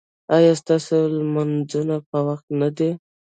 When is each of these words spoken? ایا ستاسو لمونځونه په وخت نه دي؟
ایا 0.35 0.53
ستاسو 0.61 0.95
لمونځونه 1.17 1.95
په 2.09 2.17
وخت 2.27 2.47
نه 2.59 2.69
دي؟ 2.77 2.89